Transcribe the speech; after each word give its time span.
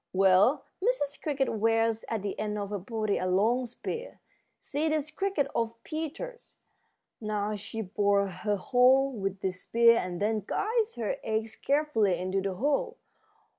Well, 0.13 0.65
Mrs. 0.83 1.21
Cricket 1.21 1.49
wears 1.53 2.03
at 2.09 2.23
the 2.23 2.39
end 2.39 2.57
of 2.57 2.71
her 2.71 2.79
body 2.79 3.19
a 3.19 3.27
long 3.27 3.67
spear. 3.67 4.19
See 4.57 4.89
this 4.89 5.11
cricket 5.11 5.45
of 5.53 5.75
Peter's. 5.83 6.55
Now 7.21 7.55
she 7.55 7.81
bores 7.83 8.33
her 8.41 8.55
hole 8.57 9.13
with 9.13 9.41
this 9.41 9.61
spear 9.61 9.97
and 9.99 10.19
then 10.19 10.39
guides 10.47 10.95
her 10.95 11.17
eggs 11.23 11.55
carefully 11.55 12.17
into 12.17 12.41
the 12.41 12.55
hole. 12.55 12.97